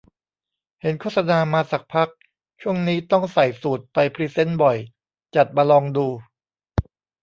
[0.81, 2.09] เห็นโฆษณามาสักพัก
[2.61, 4.77] ช่วงนี้ต้องใส่สูทไปพรีเซนต์บ่อย
[5.35, 6.07] จัดมาลองดู